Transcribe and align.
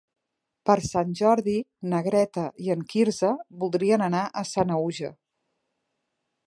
Per 0.69 0.75
Sant 0.85 1.11
Jordi 1.19 1.53
na 1.91 1.99
Greta 2.07 2.47
i 2.67 2.73
en 2.77 2.81
Quirze 2.95 3.31
voldrien 3.65 4.07
anar 4.09 4.25
a 4.25 4.45
Sanaüja. 4.55 5.15